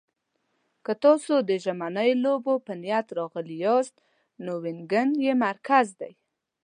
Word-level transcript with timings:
که 0.85 0.93
تاسو 1.03 1.33
د 1.49 1.51
ژمنیو 1.63 2.21
لوبو 2.25 2.53
په 2.65 2.73
نیت 2.81 3.07
راغلي 3.19 3.55
یاست، 3.65 3.95
نو 4.43 4.51
وینګن 4.63 5.09
یې 5.25 5.33
مرکز 5.45 5.87
دی. 5.99 6.11